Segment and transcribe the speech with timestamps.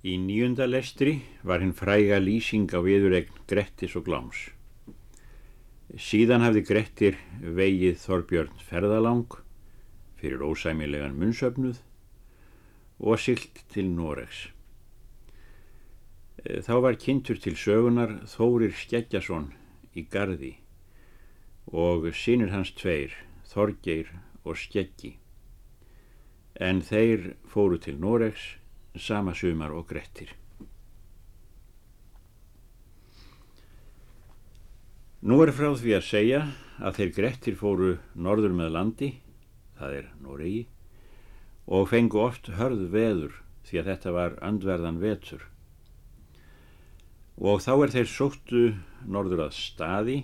[0.00, 4.46] Í nýjunda lestri var hinn fræga lýsing á viðuregn Grettis og Gláms.
[5.92, 9.34] Síðan hafði Grettir vegið Þorbjörn ferðalang
[10.16, 11.82] fyrir ósæmilegan munnsöfnuð
[12.96, 14.46] og silt til Noregs.
[16.48, 19.50] Þá var kynntur til sögunar Þórir Skeggjason
[19.92, 20.54] í Garði
[21.68, 23.12] og sínir hans tveir,
[23.52, 24.08] Þorgeir
[24.48, 25.18] og Skeggi.
[26.56, 28.54] En þeir fóru til Noregs
[28.98, 30.32] sama sumar og Grettir.
[35.20, 36.40] Nú er frá því að segja
[36.80, 39.10] að þeir Grettir fóru norður með landi,
[39.76, 40.62] það er Noregi,
[41.68, 43.36] og fengu oft hörð veður
[43.68, 45.44] því að þetta var andverðan vetur.
[47.36, 48.64] Og þá er þeir sóttu
[49.04, 50.18] norður að staði,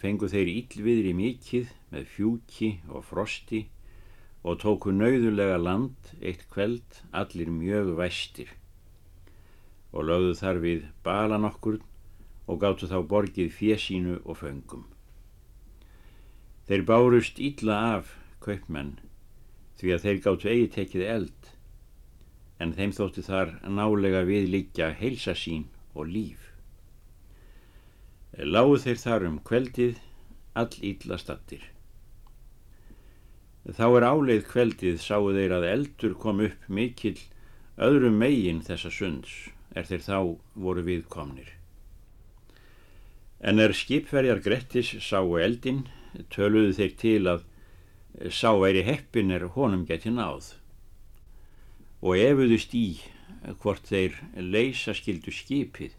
[0.00, 3.66] fengu þeir íllviðri mikið með fjúki og frosti
[4.46, 8.52] og tóku nauðulega land eitt kveld allir mjög væstir
[9.90, 11.80] og lögðu þar við balan okkur
[12.46, 14.84] og gáttu þá borgið fjesínu og föngum.
[16.70, 18.96] Þeir bárust ítla af kaupmenn
[19.80, 21.52] því að þeir gáttu eigi tekið eld
[22.62, 26.52] en þeim þótti þar nálega við líkja heilsa sín og líf.
[28.38, 29.98] Láðu þeir þar um kveldið
[30.56, 31.64] all ítla stattir.
[33.66, 37.18] Þá er áleið kveldið sáu þeir að eldur kom upp mikill
[37.82, 39.32] öðrum megin þessa sunds
[39.74, 40.18] er þeir þá
[40.54, 41.48] voru viðkomnir.
[43.42, 45.82] En er skipverjar Grettis sáu eldin,
[46.30, 47.42] töluðu þeir til að
[48.32, 50.54] sá væri heppin er honum geti náð
[52.00, 52.86] og efuðust í
[53.60, 55.96] hvort þeir leysa skildu skipið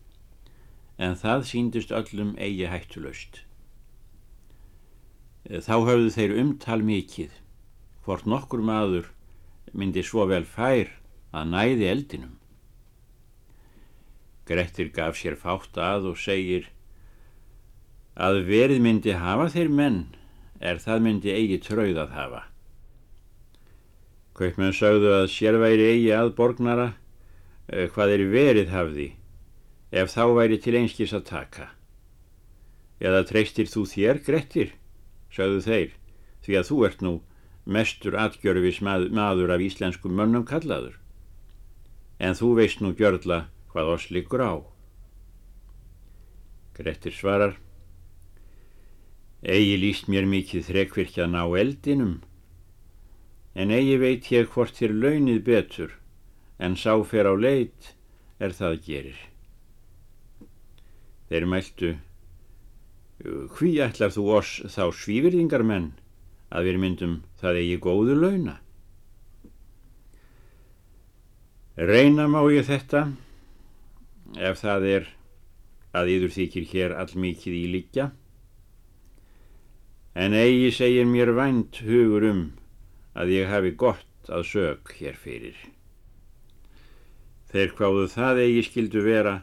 [0.98, 3.44] en það síndust öllum eigi hættulöst.
[5.45, 7.36] Þá höfðu þeir umtal mikið
[8.08, 9.10] hvort nokkur maður
[9.76, 10.94] myndi svo vel fær
[11.36, 12.38] að næði eldinum.
[14.48, 16.70] Grettir gaf sér fátt að og segir
[18.16, 20.00] að verið myndi hafa þeir menn
[20.64, 22.42] er það myndi eigi trauð að hafa.
[24.40, 26.90] Kaupmenn sögðu að sér væri eigi að borgnara
[27.67, 29.12] eh, hvað er verið hafði
[29.92, 31.72] ef þá væri til einskis að taka.
[33.04, 34.78] Eða treystir þú þér, Grettir,
[35.28, 35.90] sögðu þeir,
[36.48, 37.17] því að þú ert nú
[37.67, 40.95] mestur atgjörfis maður af íslenskum mönnum kallaður.
[42.20, 44.54] En þú veist nú gjörla hvað oss liggur á.
[46.78, 47.58] Grettir svarar,
[49.45, 52.16] Egi líst mér mikið þrekvirkja ná eldinum,
[53.54, 55.92] en eigi veit ég hvort þér launið betur,
[56.58, 57.94] en sá fer á leit
[58.42, 59.20] er það gerir.
[61.30, 61.92] Þeir mæltu,
[63.54, 65.92] hví ætlar þú oss þá svífyrðingar menn?
[66.50, 68.58] Að við myndum það eigi góðu launa.
[71.78, 73.04] Reyna má ég þetta
[74.38, 75.10] ef það er
[75.98, 78.08] að yður þykir hér allmikið í líkja
[80.18, 82.46] en eigi segir mér vænt hugur um
[83.18, 85.58] að ég hafi gott að sög hér fyrir.
[87.54, 89.36] Þeir hváðu það eigi skildu vera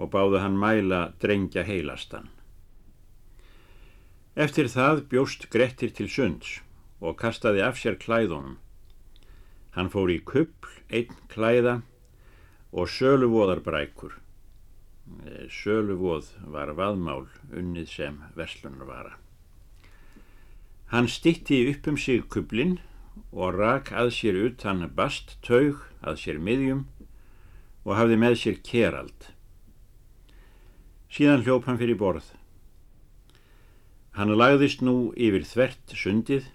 [0.00, 2.28] og báðu hann mæla drengja heilastan.
[4.40, 6.54] Eftir það bjóst Grettir til sunds
[7.04, 8.54] og kastaði af sér klæðunum.
[9.76, 11.74] Hann fór í kuppl, einn klæða
[12.72, 14.14] og söluvoðarbrækur.
[15.26, 19.18] Eh, Söluvoð var vaðmál unnið sem verslunarvara.
[20.88, 22.78] Hann stitti upp um sig kupplinn
[23.32, 26.86] og rak að sér utan bast taug að sér miðjum
[27.84, 29.32] og hafði með sér kerald.
[31.12, 32.38] Síðan hljóp hann fyrir borð.
[34.18, 36.48] Hann lagðist nú yfir þvert sundið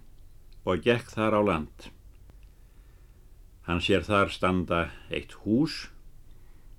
[0.68, 1.88] og gekk þar á land.
[3.66, 5.86] Hann sér þar standa eitt hús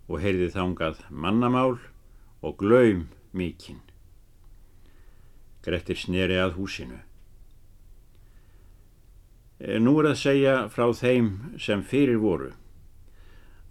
[0.07, 1.79] og heyrði þángað mannamál
[2.45, 3.81] og glaum mikinn.
[5.65, 7.01] Grettir sneri að húsinu.
[9.59, 12.53] Eh, nú er að segja frá þeim sem fyrir voru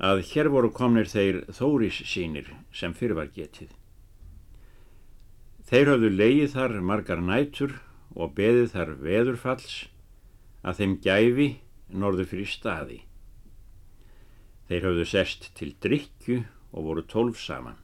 [0.01, 3.69] að hér voru komnir þeir þóris sínir sem fyrir var getið.
[5.65, 7.71] Þeir hafðu leið þar margar nætur
[8.13, 9.77] og beðið þar veðurfalls
[10.61, 11.47] að þeim gæfi
[11.89, 12.99] norður fyrir staði.
[14.69, 17.79] Þeir hafðu sest til drikju og voru tólf saman.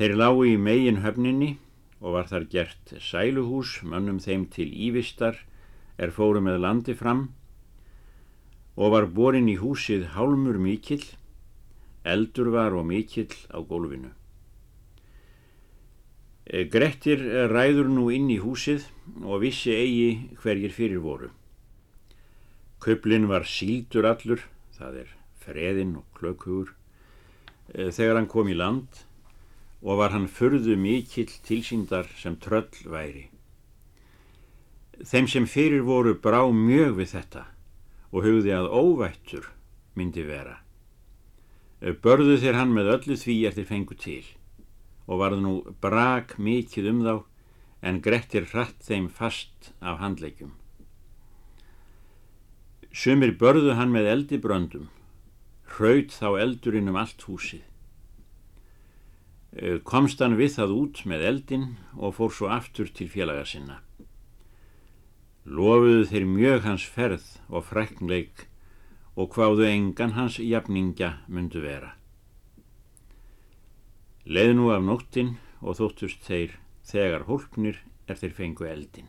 [0.00, 1.50] Þeir lágu í megin höfninni
[2.00, 5.36] og var þar gert sæluhús mönnum þeim til ívistar
[6.00, 7.26] er fóru með landi fram
[8.80, 11.04] og var borin í húsið hálmur mikill,
[12.08, 14.16] eldur var og mikill á gólfinu.
[16.52, 18.84] Eh, Grettir ræður nú inn í húsið
[19.24, 20.08] og vissi eigi
[20.42, 21.30] hverjir fyrir voru.
[22.82, 24.42] Köplin var síldur allur,
[24.76, 26.74] það er freðinn og klökugur,
[27.72, 29.00] eh, þegar hann kom í land
[29.80, 33.30] og var hann förðu mikill tilsýndar sem tröll væri.
[35.00, 37.46] Þeim sem fyrir voru brá mjög við þetta
[38.12, 39.48] og hugði að óvættur
[39.96, 40.60] myndi vera.
[41.80, 44.24] Börðu þeir hann með öllu því er þeir fengu til
[45.06, 47.14] og varð nú brak mikið um þá
[47.82, 50.52] en Grettir hratt þeim fast af handleikjum.
[52.92, 54.88] Sumir börðu hann með eldi bröndum,
[55.74, 57.62] hraut þá eldurinn um allt húsið.
[59.52, 61.64] Eh, komst hann við það út með eldin
[61.96, 63.80] og fór svo aftur til félaga sinna.
[65.44, 68.46] Lofuðu þeir mjög hans ferð og fræknleik
[69.16, 71.96] og hvaðu engan hans jafningja myndu vera.
[74.22, 76.52] Leð nú af nóttin og þóttust þeir
[76.86, 79.08] þegar hólpnir er þeir fengu eldin.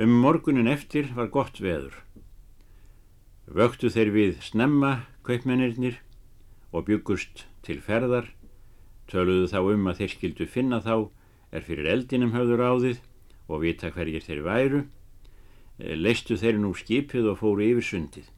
[0.00, 1.92] Um morgunin eftir var gott veður.
[3.44, 5.98] Vöktu þeir við snemma kaupmennirnir
[6.72, 8.30] og byggust til ferðar,
[9.08, 11.08] töluðu þá um að þeir skildu finna þá
[11.52, 13.02] er fyrir eldinum höfður áðið
[13.48, 14.80] og vita hverjir þeir væru,
[15.76, 18.32] leistu þeir nú skipið og fóru yfir sundið.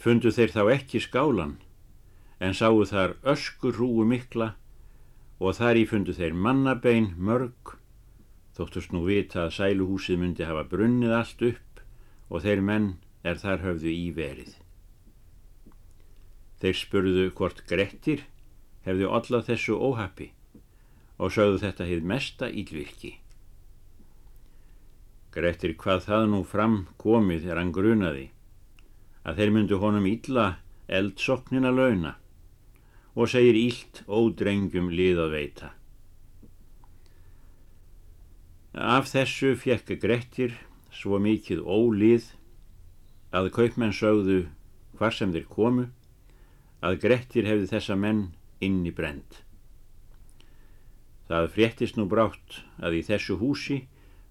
[0.00, 1.58] Fundu þeir þá ekki skálan,
[2.40, 4.54] en sáu þar öskur rúu mikla
[5.40, 7.76] og þar í fundu þeir mannabein mörg,
[8.56, 11.84] þóttust nú vita að sæluhúsið myndi hafa brunnið allt upp
[12.32, 12.90] og þeir menn
[13.24, 14.52] er þar höfðu í verið.
[16.60, 18.26] Þeir spurðu hvort Grettir
[18.84, 20.30] hefði ollað þessu óhappi
[21.20, 23.14] og sögðu þetta hefð mesta ílvirki.
[25.32, 28.30] Grettir hvað það nú fram komið er hann grunaði
[29.24, 30.46] að þeir myndu honum illa
[30.88, 32.16] eldsoknina launa
[33.14, 35.70] og segir ílt ódrengjum lið að veita.
[38.70, 40.54] Af þessu fjekk Grettir
[40.94, 42.30] svo mikið ólið
[43.34, 44.44] að kaupmenn sögðu
[44.98, 45.86] hvar sem þeir komu
[46.86, 48.28] að Grettir hefði þessa menn
[48.62, 49.42] inn í brend.
[51.30, 53.84] Það fréttist nú brátt að í þessu húsi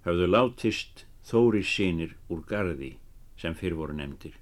[0.07, 2.95] hafðu látist þóri sínir úr gardi
[3.39, 4.35] sem fyrr voru nefndir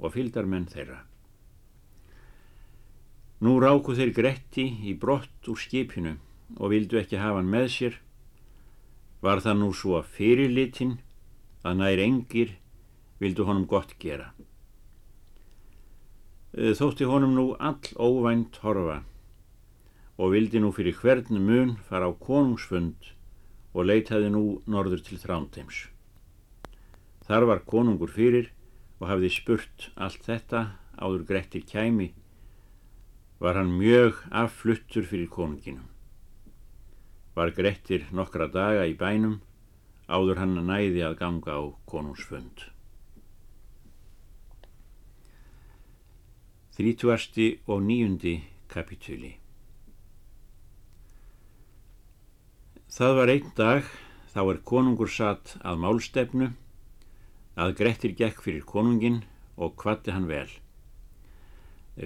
[0.00, 1.02] og fylgdarmenn þeirra.
[3.40, 6.18] Nú ráku þeir Gretti í brott úr skipinu
[6.58, 7.94] og vildu ekki hafa hann með sér.
[9.24, 10.98] Var það nú svo fyrirlitin
[11.64, 12.56] að nær engir
[13.20, 14.32] vildu honum gott gera.
[16.52, 19.00] Eh, þótti honum nú all óvænt horfa
[20.20, 23.14] og vildi nú fyrir hvern mun fara á konungsfund
[23.72, 25.86] og leitaði nú norður til þránteims.
[27.24, 28.50] Þar var konungur fyrir
[29.00, 32.10] og hafði spurt allt þetta áður Grettir kæmi,
[33.40, 35.88] var hann mjög affluttur fyrir konunginum.
[37.36, 39.40] Var Grettir nokkra daga í bænum
[40.10, 42.66] áður hann næði að ganga á konungsfund.
[46.76, 48.38] Þrítúasti og nýjundi
[48.72, 49.34] kapitúli
[52.90, 53.90] Það var einn dag
[54.32, 56.48] þá er konungur satt að málstefnu
[57.54, 59.20] að Grettir gekk fyrir konungin
[59.54, 60.48] og kvatti hann vel.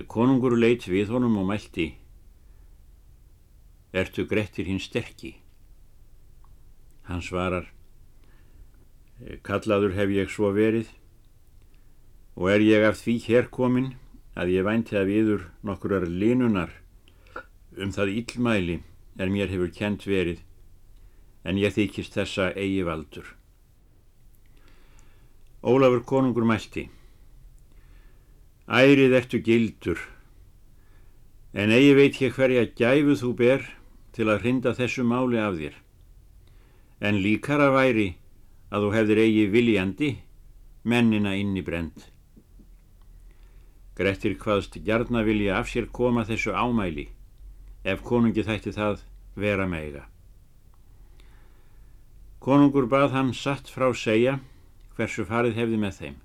[0.02, 1.92] Konungur leitt við honum og mælti
[3.94, 5.36] Ertu Grettir hinn sterkki?
[7.06, 7.68] Hann svarar
[9.46, 10.90] Kallaður hef ég svo verið
[12.34, 13.92] og er ég af því hér komin
[14.34, 16.74] að ég vænti að viður nokkurar linunar
[17.78, 18.80] um það íllmæli
[19.14, 20.42] er mér hefur kent verið
[21.46, 23.30] en ég þykist þessa eigi valdur.
[25.62, 26.88] Ólafur konungur mælti
[28.64, 29.98] Ærið ertu gildur
[31.52, 33.66] en eigi veit ég hverja gæfu þú ber
[34.16, 35.76] til að hrinda þessu máli af þér
[37.04, 38.06] en líkara væri
[38.72, 40.10] að þú hefðir eigi viljandi
[40.84, 42.08] mennina inn í brend.
[43.94, 47.10] Grettir hvaðst gjarna vilja af sér koma þessu ámæli
[47.84, 49.04] ef konungi þætti það
[49.36, 50.08] vera meiga.
[52.40, 54.38] Konungur bað hann satt frá segja
[54.96, 56.23] hversu farið hefði með þeim.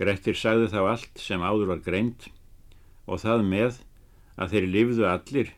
[0.00, 2.30] Grettir sagði þá allt sem áður var greint
[3.04, 3.80] og það með
[4.40, 5.54] að þeir lifðu allir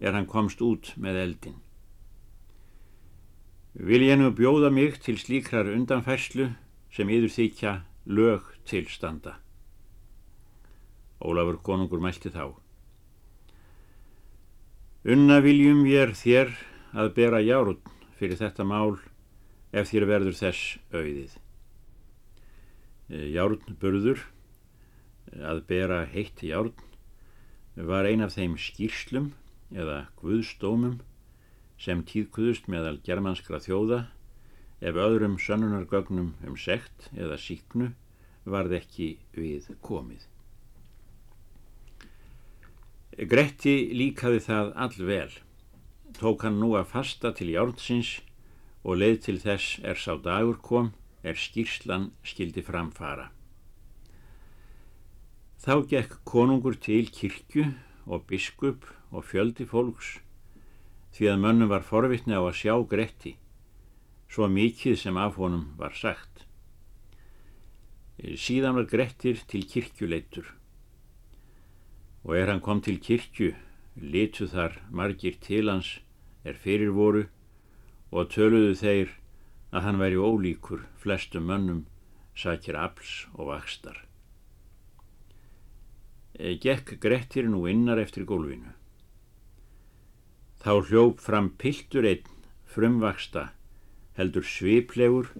[0.00, 1.58] er hann komst út með eldin.
[3.72, 6.50] Vil ég nú bjóða mig til slíkrar undanfærslu
[6.92, 7.74] sem yður þykja
[8.10, 9.38] lög til standa.
[11.20, 12.52] Ólafur konungur mælti þá.
[15.08, 16.52] Unna viljum ég þér
[16.92, 17.80] að bera járun
[18.18, 18.98] fyrir þetta mál
[19.72, 21.38] ef þér verður þess auðið.
[23.10, 24.22] E, Járnburður,
[25.34, 26.74] að bera heitt járn,
[27.74, 29.32] var ein af þeim skýrslum
[29.74, 31.00] eða guðstómum
[31.80, 34.04] sem tíðkuðust meðal germanskra þjóða
[34.80, 37.90] ef öðrum sönnunargögnum um sekt eða síknu
[38.44, 40.22] varð ekki við komið.
[43.30, 45.32] Gretti líkaði það allvel.
[46.16, 48.20] Tók hann nú að fasta til járnsins
[48.80, 53.28] og leið til þess er sá dagur kom, er skýrslan skildi framfara.
[55.60, 57.66] Þá gekk konungur til kirkju
[58.08, 60.18] og biskup og fjöldi fólks
[61.16, 63.34] því að mönnum var forvittni á að sjá Gretti,
[64.30, 66.46] svo mikið sem af honum var sagt.
[68.20, 70.54] Síðan var Grettir til kirkjuleitur
[72.24, 73.54] og er hann kom til kirkju,
[73.96, 75.98] litu þar margir til hans
[76.44, 77.24] er fyrir voru
[78.12, 79.14] og töluðu þeir
[79.70, 81.84] að hann væri ólíkur flestum mönnum
[82.34, 83.96] sækir afls og vakstar.
[86.38, 88.72] Gekk Grettir nú innar eftir gólfinu.
[90.60, 92.28] Þá hljóp fram piltur einn
[92.70, 93.50] frumvaksta
[94.16, 95.30] heldur sviplegur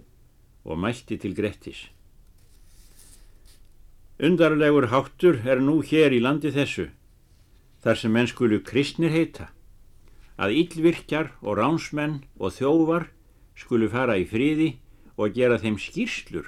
[0.64, 1.88] og mælti til Grettis.
[4.20, 6.90] Undarlegur háttur er nú hér í landi þessu,
[7.80, 9.48] þar sem menn skulu kristnir heita,
[10.36, 13.08] að yllvirkjar og ránsmenn og þjóvar
[13.60, 14.72] skulu fara í friði
[15.20, 16.46] og gera þeim skýrslur,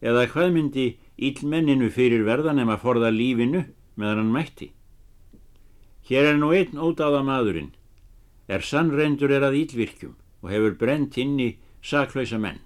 [0.00, 0.86] eða hvað myndi
[1.20, 3.64] yllmenninu fyrir verðan ef að forða lífinu
[4.00, 4.70] meðan hann mætti.
[6.08, 7.72] Hér er nú einn ódáða maðurinn,
[8.48, 11.54] er sannreindur er að yllvirkjum og hefur brent inn í
[11.84, 12.60] saklausa menn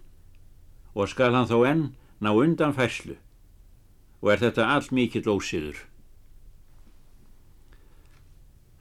[0.98, 1.84] og skal hann þó enn
[2.22, 3.14] ná undan færslu
[4.18, 5.78] og er þetta all mikill ósiður.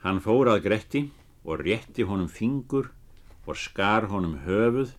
[0.01, 1.03] Hann fór að Gretti
[1.46, 2.89] og rétti honum fingur
[3.47, 4.91] og skar honum höfuð,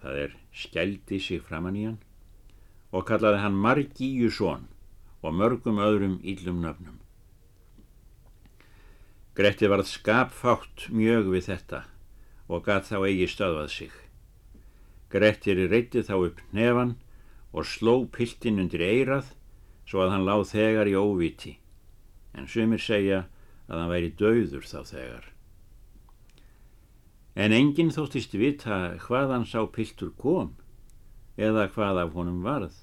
[0.00, 1.98] það er skældi sig framann í hann,
[2.94, 4.68] og kallaði hann Margíu són
[5.22, 7.00] og mörgum öðrum íllum nöfnum.
[9.34, 11.82] Gretti varð skapfátt mjög við þetta
[12.48, 13.92] og gat þá eigi stöðvað sig.
[15.10, 16.96] Grettir reytti þá upp nefan
[17.52, 19.32] og sló piltin undir eirað
[19.88, 21.54] svo að hann láð þegar í óviti,
[22.36, 23.24] en sumir segja
[23.68, 25.24] að hann væri döður þá þegar.
[27.38, 30.56] En enginn þóttist vita hvaðan sá piltur kom
[31.38, 32.74] eða hvað af honum varð,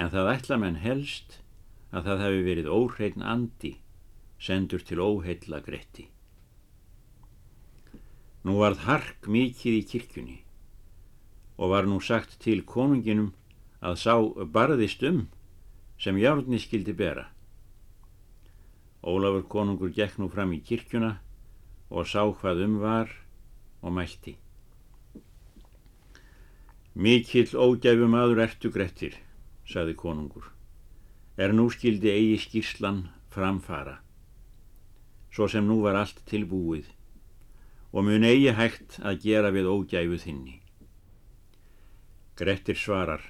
[0.00, 1.42] en það ætla menn helst
[1.92, 3.74] að það hefði verið óhreitn andi
[4.40, 6.06] sendur til óheilla Gretti.
[8.48, 10.40] Nú varð hark mikið í kirkjunni
[11.58, 13.34] og var nú sagt til konunginum
[13.84, 14.14] að sá
[14.56, 15.26] barðist um
[16.00, 17.28] sem járni skildi bera.
[19.04, 21.18] Ólafur konungur gekk nú fram í kirkjuna
[21.90, 23.12] og sá hvað um var
[23.82, 24.36] og mælti.
[26.98, 29.14] Mikill ógæfum aður ertu grettir,
[29.64, 30.50] saði konungur,
[31.38, 34.00] er nú skildi eigi skýrslan framfara,
[35.30, 36.88] svo sem nú var allt tilbúið
[37.92, 40.58] og mun eigi hægt að gera við ógæfu þinni.
[42.36, 43.22] Grettir svarar,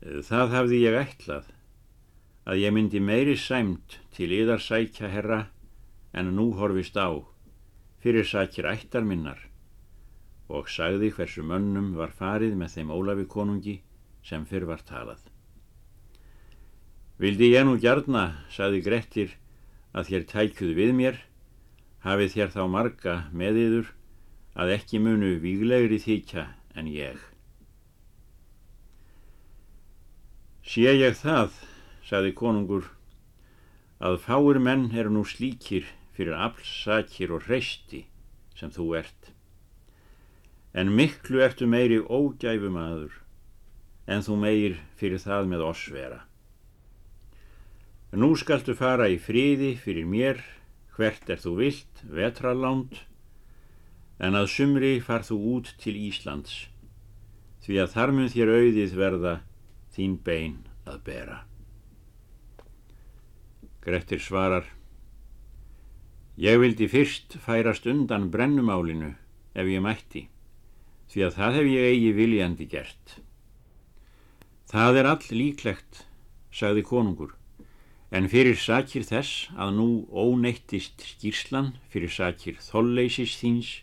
[0.00, 1.50] það hafði ég ætlað,
[2.46, 5.42] að ég myndi meiri sæmt til yðar sækja herra
[6.12, 7.08] en nú horfist á,
[8.02, 9.40] fyrir sækir ættar minnar
[10.52, 13.76] og sagði hversu mönnum var farið með þeim Ólafi konungi
[14.26, 15.22] sem fyrr var talað.
[17.22, 19.36] Vildi ég nú gjarna, sagði Grettir,
[19.96, 21.18] að þér tækjuð við mér,
[22.04, 23.92] hafið þér þá marga með yður
[24.58, 27.20] að ekki munu víglegri þykja en ég.
[30.62, 31.56] Sé ég það,
[32.04, 32.90] sagði konungur,
[34.02, 38.04] að fáir menn eru nú slíkir fyrir aflsakir og hreisti
[38.58, 39.32] sem þú ert.
[40.72, 43.18] En miklu ertu meiri ógæfum aður
[44.10, 46.22] en þú meir fyrir það með oss vera.
[48.12, 50.42] Nú skaltu fara í fríði fyrir mér,
[50.96, 52.98] hvert er þú vilt, vetralánd,
[54.20, 56.66] en að sumri far þú út til Íslands,
[57.64, 59.34] því að þar mun þér auðið verða
[59.96, 61.38] þín bein að bera.
[63.82, 64.68] Grettir svarar,
[66.36, 69.12] ég vildi fyrst færast undan brennumálinu
[69.54, 70.28] ef ég mætti,
[71.12, 73.16] því að það hef ég eigi viljandi gert.
[74.72, 76.04] Það er all líklegt,
[76.52, 77.34] sagði konungur,
[78.10, 83.74] en fyrir sakir þess að nú óneittist skýrslan fyrir sakir þolleysis þíns,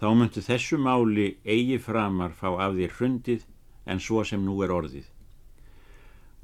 [0.00, 3.44] þá myndu þessu máli eigi framar fá af þér hrundið
[3.86, 5.12] en svo sem nú er orðið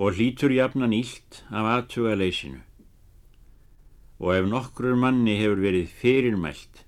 [0.02, 2.62] og hlítur jafnan ílt af aðtuga leysinu
[4.22, 6.84] og ef nokkur manni hefur verið fyrirmælt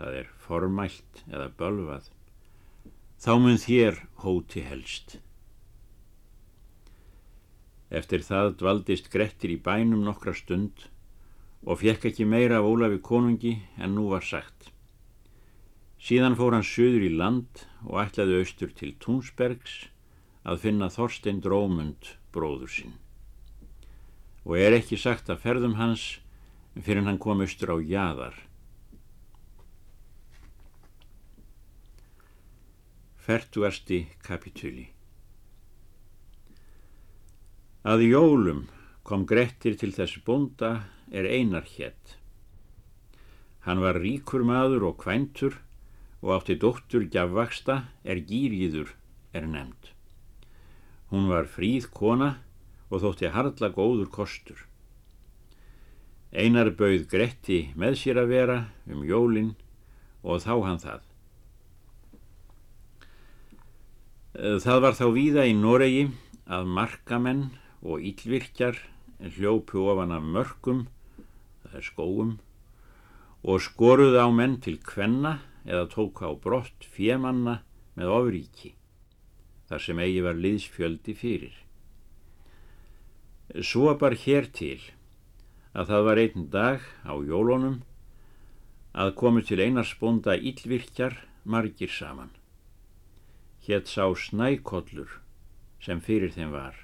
[0.00, 2.12] það er formælt eða bölvað
[3.20, 5.20] þá mun þér hóti helst
[7.90, 10.84] Eftir það dvaldist Grettir í bænum nokkra stund
[11.66, 14.70] og fekk ekki meira af Ólafi konungi en nú var sagt.
[15.98, 19.90] Síðan fór hann söður í land og ætlaði austur til Túnsbergs
[20.46, 22.94] að finna Þorstein Drómund bróður sinn
[24.46, 26.04] og er ekki sagt að ferðum hans
[26.78, 28.36] fyrir hann kom austur á jaðar.
[33.20, 34.88] Fertuasti kapitúli
[37.80, 38.66] Að jólum
[39.08, 40.70] kom Grettir til þess bónda
[41.10, 42.16] er einar hétt.
[43.64, 45.56] Hann var ríkur maður og kvæntur
[46.20, 48.92] og átti dóttur gjafvaksta er gýrýður
[49.32, 49.92] er nefnd.
[51.10, 52.34] Hún var fríð kona
[52.90, 54.69] og þótti hardla góður kostur.
[56.30, 59.54] Einar bauð Gretti með sér að vera um jólinn
[60.22, 61.00] og þá hann það.
[64.62, 66.04] Það var þá víða í Noregi
[66.46, 67.42] að markamenn
[67.82, 68.78] og ílvirkjar
[69.34, 70.84] hljópu ofan af mörgum,
[71.64, 72.30] það er skóum,
[73.42, 77.58] og skoruð á menn til kvenna eða tók á brott fjemanna
[77.98, 78.72] með ofríki,
[79.66, 81.58] þar sem eigi var liðsfjöldi fyrir.
[83.66, 84.78] Svo bar hér til
[85.74, 87.80] að það var einn dag á jólunum
[88.92, 92.32] að komu til einarsbónda ílvirkjar margir saman.
[93.66, 95.20] Hétt sá snækollur
[95.80, 96.74] sem fyrir þeim var.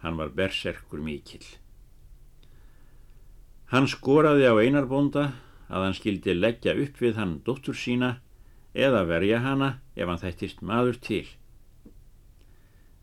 [0.00, 1.44] Hann var berserkur mikill.
[3.70, 5.26] Hann skoraði á einarbónda
[5.68, 8.16] að hann skildi leggja upp við hann dóttur sína
[8.74, 11.26] eða verja hana ef hann þættist maður til.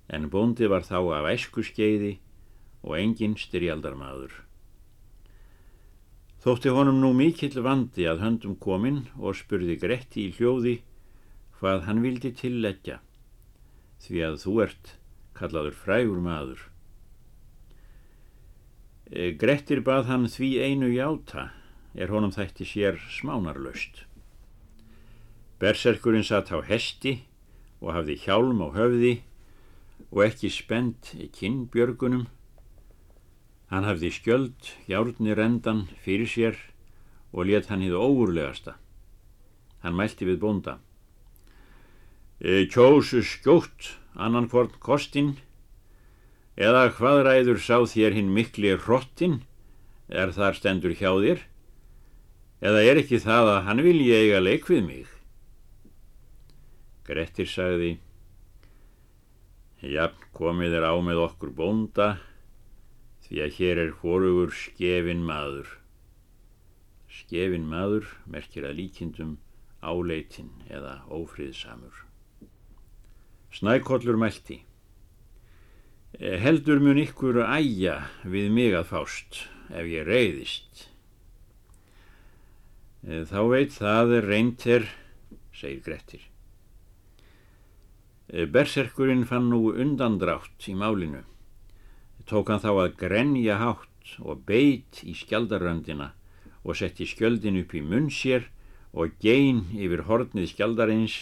[0.10, 2.18] En bóndi var þá af æsku skeiði
[2.82, 4.47] og enginn styrjaldarmadur.
[6.44, 10.78] Þótti honum nú mikill vandi að höndum kominn og spurði Gretti í hljóði
[11.58, 13.00] hvað hann vildi tilleggja
[14.06, 14.92] því að þú ert
[15.38, 16.60] kallaður frægur maður.
[19.10, 21.50] E, Grettir bað hann því einu játa
[21.98, 24.04] er honum þætti sér smánarlaust.
[25.58, 27.24] Berserkurinn satt á hesti
[27.82, 29.14] og hafði hjálm á höfði
[30.12, 32.28] og ekki spennt kinnbjörgunum
[33.68, 36.60] Hann hafði skjöld, hjárni rendan fyrir sér
[37.36, 38.78] og let hann hýðu óurlegasta.
[39.84, 40.78] Hann mælti við bónda.
[42.40, 45.36] E, kjósu skjótt annan hvort kostinn
[46.58, 49.42] eða hvað ræður sá þér hinn mikli hrottin
[50.08, 51.44] er þar stendur hjá þér
[52.62, 55.08] eða er ekki það að hann vilji eiga leik við mig?
[57.06, 57.98] Grettir sagði
[59.82, 62.16] Jafn komið er á með okkur bónda
[63.28, 65.74] því að hér er hórugur skefin maður.
[67.12, 69.36] Skefin maður merkir að líkindum
[69.84, 72.06] áleitin eða ófríðsamur.
[73.52, 74.62] Snækollur mælti.
[76.20, 79.44] Eh, heldur mun ykkur að æja við mig að fást
[79.76, 80.88] ef ég reyðist.
[83.04, 84.88] Eh, þá veit það er reynter,
[85.52, 86.24] segir Grettir.
[88.32, 91.26] Eh, berserkurinn fann nú undandrátt í málinu
[92.28, 96.12] tók hann þá að grenja hátt og beit í skjaldaröndina
[96.64, 98.50] og setti skjöldin upp í munn sér
[98.92, 101.16] og gein yfir hornið skjaldarins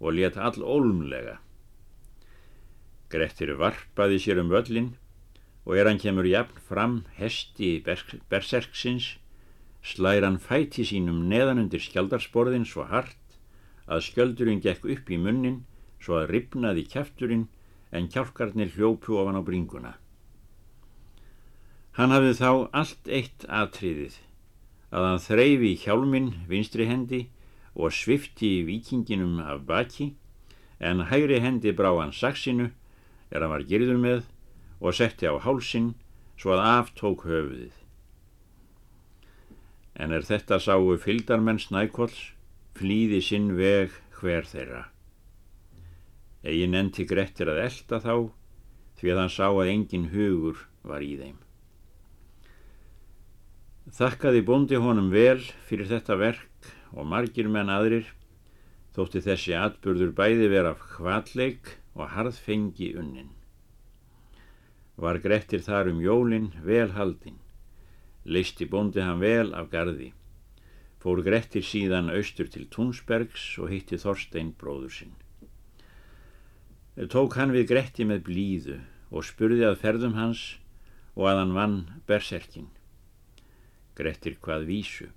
[0.00, 1.38] og let all ólmlega.
[3.12, 4.92] Grettir varpaði sér um völlin
[5.64, 9.16] og er hann kemur jafn fram hesti berserksins
[9.82, 13.38] slæra hann fæti sínum neðan undir skjaldarsporðin svo hart
[13.86, 15.62] að skjöldurinn gekk upp í munnin
[16.02, 17.48] svo að ripnaði kæfturinn
[17.92, 19.92] en kjálkarnir hljópu ofan á bringuna.
[21.96, 22.50] Hann hafði þá
[22.80, 24.14] allt eitt atriðið
[24.92, 27.26] að hann þreyfi hjálminn vinstri hendi
[27.72, 30.12] og svifti vikinginum af baki
[30.80, 32.70] en hægri hendi brá hann saksinu
[33.30, 34.24] er hann var gerður með
[34.80, 35.92] og setti á hálsin
[36.40, 37.76] svo að aftók höfuðið.
[39.94, 42.32] En er þetta sáu fyldarmenn snækolls
[42.76, 44.86] flýði sinn veg hver þeirra.
[46.42, 48.14] Egin endi grettir að elda þá
[48.98, 51.38] því að hann sá að engin hugur var í þeim.
[53.90, 58.06] Þakkaði bóndi honum vel fyrir þetta verk og margir menn aðrir
[58.94, 63.32] þótti þessi atburður bæði vera hvalleik og harðfengi unnin.
[64.94, 67.40] Var grettir þar um jólin vel haldinn,
[68.24, 70.12] leisti bóndi hann vel af gardi,
[71.02, 75.16] fór grettir síðan austur til Túnsbergs og hitti Þorstein bróður sinn.
[77.10, 78.78] Tók hann við gretti með blíðu
[79.10, 80.44] og spurði að ferðum hans
[81.16, 82.70] og að hann vann berserkinn.
[83.98, 85.08] Grettir hvað vísu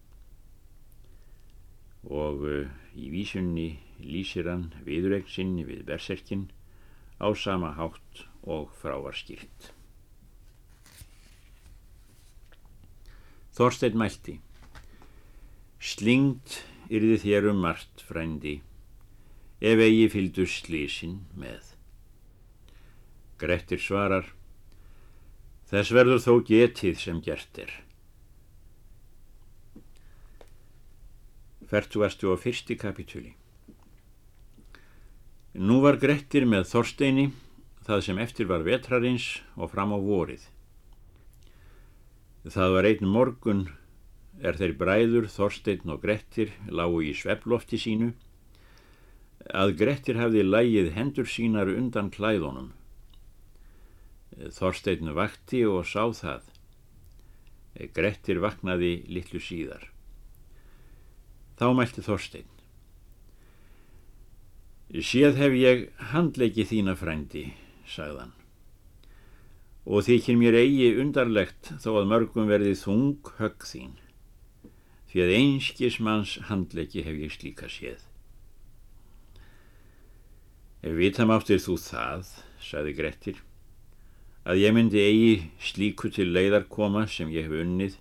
[2.05, 3.69] og uh, í vísunni
[4.03, 6.49] lýsir hann viðurregn sinni við berserkin
[7.17, 9.71] á sama hátt og frávar skýrt.
[13.55, 14.39] Þorstein mælti
[15.79, 16.61] Slingt
[16.91, 18.57] yrði þér um margt frændi
[19.63, 21.71] ef eigi fylgdu slísin með.
[23.39, 24.27] Grettir svarar
[25.65, 27.71] Þess verður þó getið sem gert er.
[31.69, 33.33] Fertuastu á fyrsti kapitúli
[35.55, 37.29] Nú var Grettir með Þorsteini
[37.85, 39.25] það sem eftir var vetrarins
[39.55, 40.41] og fram á vorið.
[42.43, 43.61] Það var einn morgun
[44.43, 48.11] er þeir bræður Þorstein og Grettir lágu í sveplofti sínu
[49.53, 52.73] að Grettir hafði lægið hendur sínar undan klæðunum.
[54.59, 56.53] Þorstein vakti og sá það.
[57.95, 59.94] Grettir vaknaði litlu síðar.
[61.55, 62.47] Þá mælti Þorstein.
[64.95, 67.45] Séð hef ég handleiki þína frændi,
[67.89, 68.33] sagðan.
[69.85, 73.95] Og þykir mér eigi undarlegt þó að mörgum verði þung högg þín.
[75.09, 78.03] Því að einskismanns handleiki hef ég slíka séð.
[80.85, 82.27] Ef vitamáttir þú það,
[82.61, 83.39] sagði Grettir,
[84.45, 85.31] að ég myndi eigi
[85.71, 87.97] slíku til leiðar koma sem ég hef unnið,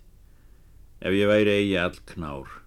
[1.01, 2.64] ef ég væri eigi all knár.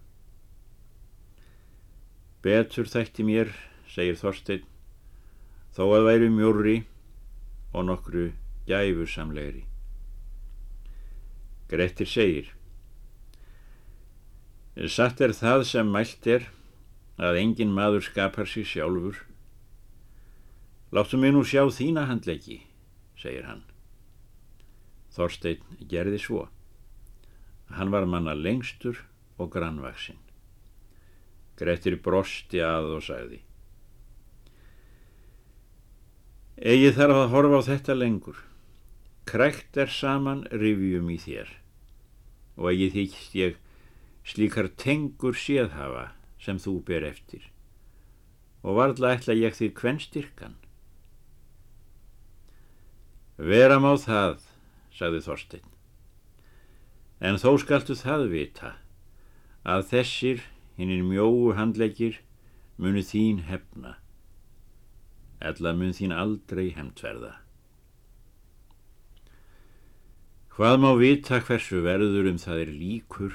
[2.42, 3.48] Betur þætti mér,
[3.90, 4.62] segir Þorstein,
[5.74, 6.76] þó að væri mjórri
[7.74, 8.28] og nokkru
[8.68, 9.64] gæfursamlegri.
[11.68, 12.52] Grettir segir,
[14.86, 16.44] Satt er það sem mælt er
[17.18, 19.16] að engin maður skapar sér sjálfur.
[20.94, 22.60] Láttu mig nú sjá þína handleggi,
[23.18, 23.64] segir hann.
[25.10, 26.46] Þorstein gerði svo.
[27.74, 29.02] Hann var manna lengstur
[29.36, 30.27] og grannvaksinn.
[31.58, 33.40] Grettir brosti að og sagði.
[36.58, 38.38] Egi þarf að horfa á þetta lengur.
[39.28, 41.50] Krækt er saman rivjum í þér
[42.58, 43.58] og egi þykist ég
[44.26, 46.08] slíkar tengur séð hafa
[46.42, 47.44] sem þú ber eftir
[48.66, 50.56] og varðla ætla ég því hvern styrkan.
[53.38, 54.40] Vera má það,
[54.90, 55.66] sagði Þorstein,
[57.22, 58.72] en þó skaltu það vita
[59.62, 60.42] að þessir
[60.78, 62.20] hinnir mjóu handleggir
[62.78, 63.96] munu þín hefna,
[65.42, 67.32] ella mun þín aldrei hemtverða.
[70.54, 73.34] Hvað má vita hversu verður um það er líkur,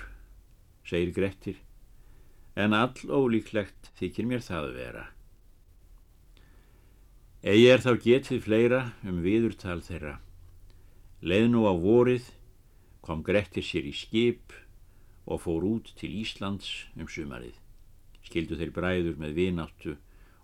[0.88, 1.60] segir Grettir,
[2.56, 5.06] en all ólíklegt þykir mér það að vera.
[7.43, 10.17] Egi er þá getið fleira um viðurtal þeirra.
[11.23, 12.29] Leð nú á vorið
[13.03, 14.56] kom Grettir sér í skip
[15.25, 17.55] og fór út til Íslands um sumarið.
[18.23, 19.95] Skildu þeir bræður með vináttu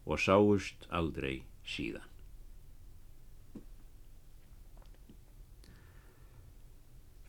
[0.05, 2.05] og sáust aldrei síðan.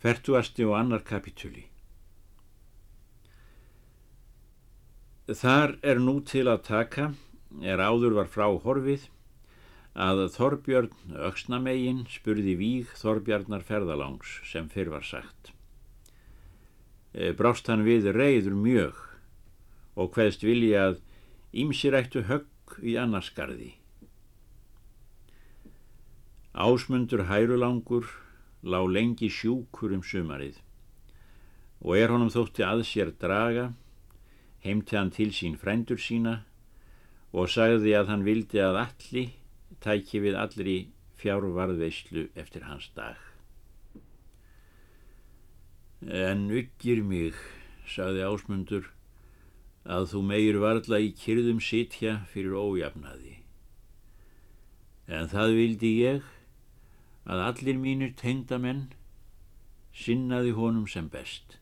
[0.01, 1.67] Fertuasti og annar kapitúli
[5.31, 7.05] Þar er nú til að taka,
[7.63, 9.05] er áður var frá horfið,
[9.95, 15.53] að Þorbjörn Öksnamegin spurði víg Þorbjarnar ferðalangs sem fyrr var sagt.
[17.11, 18.99] E, brást hann við reyður mjög
[19.99, 21.01] og hveðst vilja að
[21.51, 23.73] ímsirættu högg í annarskarði.
[26.55, 28.07] Ásmundur hærulangur
[28.63, 30.61] lá lengi sjúkur um sumarið
[31.81, 33.71] og er honum þótti að sér draga,
[34.61, 36.43] heimti hann til sín frændur sína
[37.33, 39.25] og sagði að hann vildi að alli
[39.81, 40.77] tæki við allri
[41.23, 43.30] fjárvarðveislu eftir hans dag.
[46.01, 47.37] En yggir mig,
[47.85, 48.87] sagði Ásmundur,
[49.85, 53.35] að þú meir varla í kyrðum sitja fyrir ójafnaði.
[55.13, 56.23] En það vildi ég
[57.29, 58.87] að allir mínir tengdamenn
[59.93, 61.59] sinnaði honum sem best.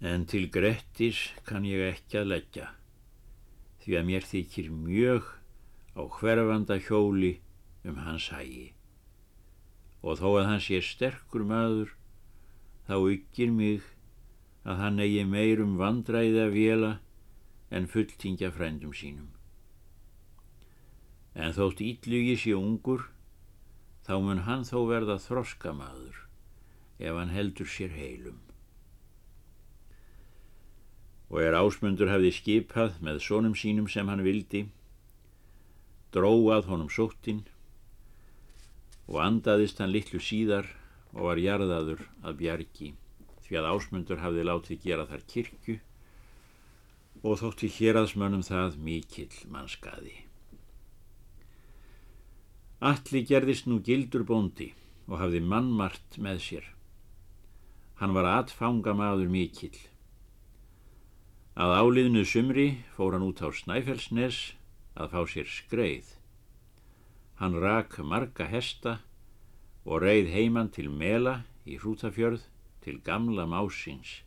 [0.00, 2.70] En til Grettis kann ég ekki að leggja,
[3.84, 5.28] því að mér þykir mjög
[5.92, 7.34] á hverfanda hjóli
[7.84, 8.72] um hans hægi.
[10.00, 11.92] Og þó að hann sé sterkur maður,
[12.88, 13.86] þá ykkir mig
[14.64, 16.92] að hann eigi meirum vandræði að vela
[17.74, 19.30] en fulltingja frændum sínum.
[21.34, 23.08] En þótt ítlugi sé ungur,
[24.06, 26.20] þá mun hann þó verða þroskamaður
[27.00, 28.38] ef hann heldur sér heilum.
[31.32, 34.68] Og er ásmundur hafði skipað með sónum sínum sem hann vildi,
[36.14, 37.42] dróað honum sóttinn
[39.08, 40.68] og andaðist hann litlu síðar
[41.14, 42.90] og var jarðaður að bjargi
[43.44, 45.74] því að ásmundur hafði látið gera þar kirkju
[47.24, 50.14] og þótti héraðsmönnum það mikill mannskaði.
[52.84, 54.72] Alli gerðist nú gildur bóndi
[55.08, 56.66] og hafði mannmart með sér.
[58.00, 59.76] Hann var atfangamaður mikill.
[61.54, 64.42] Að áliðnu sumri fór hann út á Snæfellsnes
[64.98, 66.12] að fá sér skreið
[67.40, 68.98] Hann rak marga hesta
[69.84, 72.46] og reið heiman til Mela í Hrútafjörð
[72.84, 74.22] til gamla másins.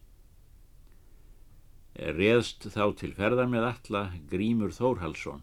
[1.98, 5.42] Reðst þá til ferðar með alla Grímur Þórhalsson,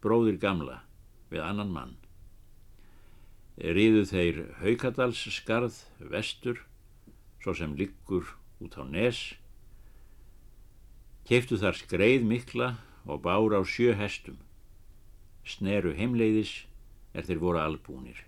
[0.00, 0.80] bróðir gamla,
[1.28, 1.96] við annan mann.
[3.56, 6.62] Riðu þeir Haukadals skarð vestur,
[7.40, 9.36] svo sem liggur út á nes,
[11.28, 12.70] keiftu þar skreið mikla
[13.04, 14.38] og bár á sjö hestum,
[15.44, 16.64] sneru heimleiðis
[17.12, 18.24] er þeir voru albúnir.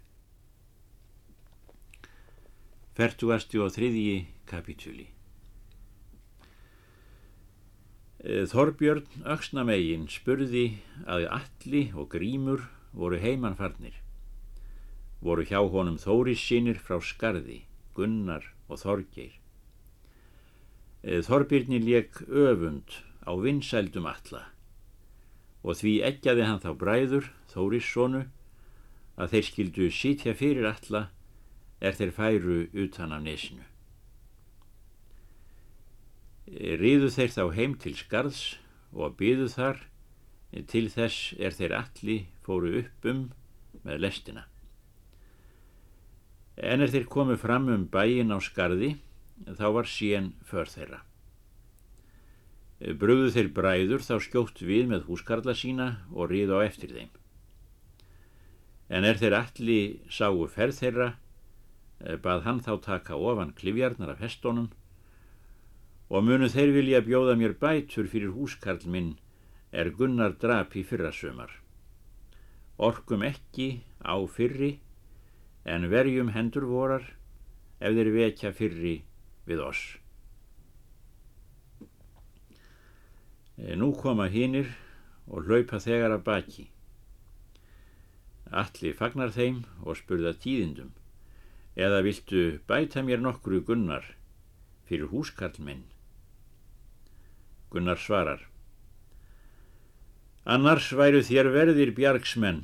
[2.98, 4.16] Fertugasti og þriðji
[4.50, 5.04] kapitúli
[8.50, 13.94] Þorbjörn Öksnamegin spurði að Alli og Grímur voru heimannfarnir.
[15.22, 17.61] Voru hjá honum Þóris sínir frá Skarði,
[17.94, 19.37] Gunnar og Þorgeir.
[21.06, 24.48] Þorbjörni leik öfund á vinsældum Alla
[25.62, 28.24] og því eggjaði hann þá bræður, Þóris sonu,
[29.14, 31.06] að þeir skildu sitja fyrir Alla
[31.80, 33.64] er þeir færu utan af nesinu.
[36.48, 38.42] Ríðu þeir þá heim til skarðs
[38.96, 39.82] og byðu þar,
[40.70, 43.26] til þess er þeir allir fóru upp um
[43.84, 44.46] með lestina.
[46.56, 48.96] En er þeir komið fram um bæin á skarði,
[49.44, 51.04] þá var síen för þeirra.
[52.78, 57.10] Bröðu þeir bræður þá skjótt við með húskarla sína og ríðu á eftir þeim.
[58.88, 61.08] En er þeir allir sáu ferð þeirra,
[61.98, 64.68] bað hann þá taka ofan klifjarnar af hestónum
[66.08, 69.16] og munu þeir vilja bjóða mér bætur fyrir húskarl minn
[69.72, 71.50] er Gunnar drap í fyrrasumar.
[72.78, 74.78] Orkum ekki á fyrri
[75.66, 77.04] en verjum hendur vorar
[77.80, 78.94] ef þeir vekja fyrri
[79.48, 79.82] við oss.
[83.58, 84.70] Eh, nú koma hinnir
[85.26, 86.68] og hlaupa þegar að baki.
[88.48, 90.94] Allir fagnar þeim og spurða tíðindum
[91.78, 94.04] eða viltu bæta mér nokkru Gunnar
[94.88, 95.84] fyrir húskarl minn?
[97.70, 98.48] Gunnar svarar
[100.48, 102.62] Annars væru þér verðir bjargsmenn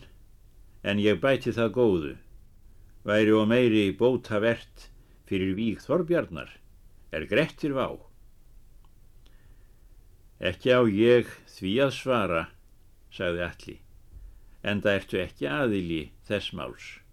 [0.88, 2.12] en ég bæti það góðu.
[3.04, 4.86] Væri og meiri bóta verðt
[5.28, 6.48] fyrir vík Þorbjarnar
[7.12, 7.92] er grettir vá.
[10.40, 12.42] Ekki á ég því að svara
[13.12, 13.78] sagði Alli
[14.64, 17.03] en það ertu ekki aðili þess máls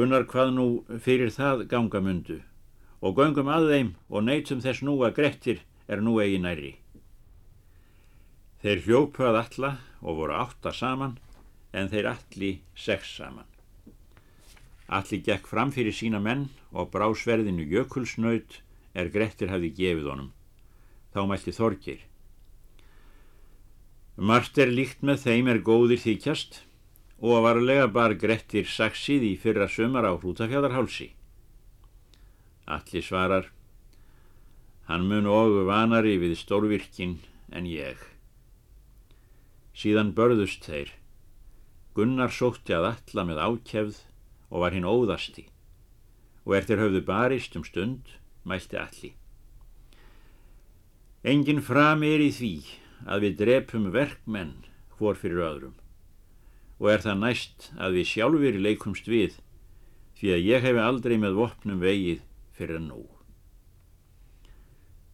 [0.00, 0.62] Gunnar hvað nú
[1.04, 2.38] fyrir það gangamundu
[3.04, 5.58] og göngum að þeim og neytum þess nú að Grettir
[5.92, 6.70] er nú eigi næri.
[8.64, 11.18] Þeir hljópuð alla og voru átta saman
[11.76, 13.44] en þeir alli sex saman.
[14.88, 18.62] Alli gekk fram fyrir sína menn og brásverðinu jökulsnaut
[18.96, 20.32] er Grettir hafi gefið honum.
[21.12, 22.00] Þá mælti Þorgir.
[24.16, 26.62] Mart er líkt með þeim er góðir þykjast
[27.20, 31.10] og varlega bar Grettir saksið í fyrra sömar á hrútafjæðarhálsi.
[32.64, 33.50] Allir svarar,
[34.88, 37.18] hann mun og vanari við stórvirkin
[37.52, 37.98] en ég.
[39.76, 40.94] Síðan börðust þeir.
[41.94, 44.00] Gunnar sótti að alla með ákjefð
[44.48, 45.48] og var hinn óðasti
[46.46, 48.14] og eftir höfðu barist um stund
[48.48, 49.12] mælti allir.
[51.20, 52.54] Engin fram er í því
[53.04, 54.56] að við drepum verkmenn
[54.96, 55.79] hvor fyrir öðrum
[56.80, 59.36] og er það næst að við sjálfur leikumst við
[60.20, 62.22] því að ég hef aldrei með vopnum vegið
[62.56, 63.04] fyrir nú.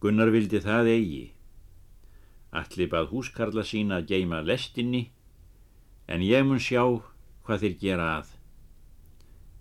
[0.02, 1.24] Gunnar vildi það eigi.
[2.54, 5.08] Allir bað húskarla sína að geima lestinni
[6.06, 6.82] en ég mun sjá
[7.46, 8.32] hvað þeir gera að.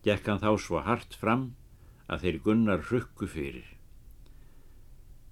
[0.05, 1.47] Gekk hann þá svo hart fram
[2.05, 3.65] að þeir Gunnar rukku fyrir.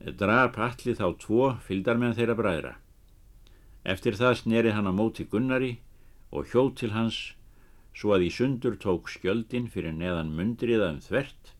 [0.03, 2.73] Drap allir þá tvo fyldarmenn þeirra bræðra.
[3.85, 5.77] Eftir það sneri hann á móti Gunnari
[6.33, 7.19] og hjóð til hans
[7.93, 11.53] svo að í sundur tók skjöldin fyrir neðan mundriða um þvert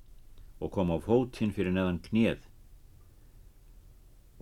[0.60, 2.42] og kom á fótinn fyrir neðan knéð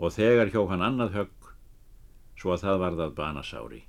[0.01, 1.49] og þegar hjó hann annað högg
[2.39, 3.81] svo að það varðað banasári.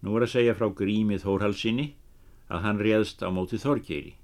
[0.00, 1.90] Nú er að segja frá grími Þórhalsinni
[2.48, 4.14] að hann réðst á móti Þorgeiri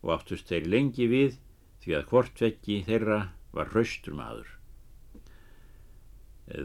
[0.00, 1.36] og áttust þeir lengi við
[1.84, 3.20] því að hvortveggi þeirra
[3.54, 4.48] var hraustur maður.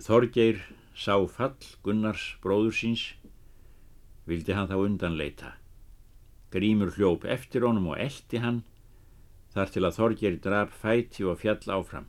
[0.01, 0.63] Þorgeir
[0.95, 3.03] sá fall Gunnars bróður síns,
[4.25, 5.51] vildi hann þá undanleita.
[6.55, 8.61] Grímur hljóp eftir honum og eldi hann,
[9.51, 12.07] þar til að Þorgeri draf fæti og fjall áfram.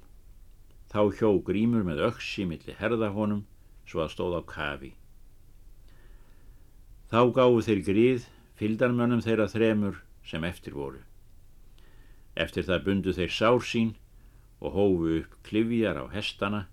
[0.87, 3.43] Þá hjó Grímur með öksi millir herða honum,
[3.87, 4.93] svo að stóð á kafi.
[7.11, 11.03] Þá gáðu þeir gríð, fyldarmönnum þeirra þremur sem eftir voru.
[12.39, 13.95] Eftir það bundu þeir sár sín
[14.61, 16.67] og hófu upp klifjar á hestana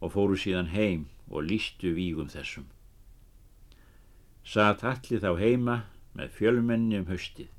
[0.00, 2.66] og fóru síðan heim og lístu vígum þessum.
[4.46, 5.76] Satt allir þá heima
[6.16, 7.50] með fjölmenni um haustið.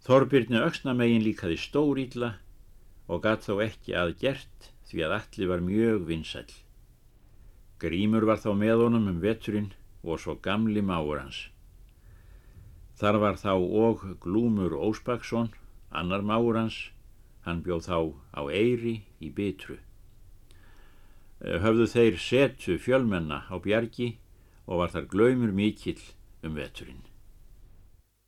[0.00, 2.32] Þorbirni auksnamegin líkaði stórýtla
[3.10, 6.48] og gatt þó ekki að gert því að allir var mjög vinsæl.
[7.80, 9.70] Grímur var þá með honum um veturinn
[10.02, 11.48] og svo gamli máur hans.
[13.00, 15.52] Þar var þá og Glúmur Óspaksson,
[15.90, 16.90] annar máur hans,
[17.46, 17.98] hann bjóð þá
[18.36, 19.78] á Eyri í Bitru.
[21.40, 24.16] Eh, höfðu þeir setu fjölmenna á bjargi
[24.68, 26.02] og var þar glaumur mikill
[26.44, 27.09] um veturinn.